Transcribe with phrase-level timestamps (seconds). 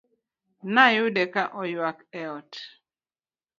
[0.73, 2.51] Nayude ka oywak e ot